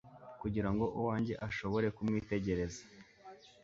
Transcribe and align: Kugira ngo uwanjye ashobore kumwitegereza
Kugira 0.41 0.69
ngo 0.73 0.85
uwanjye 0.99 1.33
ashobore 1.47 1.87
kumwitegereza 1.95 2.81